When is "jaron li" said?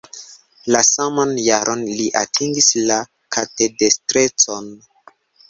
1.47-2.07